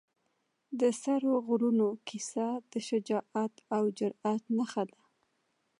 د 0.79 0.81
سرو 1.01 1.33
غرونو 1.47 1.87
کیسه 2.07 2.47
د 2.71 2.73
شجاعت 2.87 3.53
او 3.75 3.83
جرئت 3.97 4.43
نښه 4.57 4.83
ده. 4.91 5.01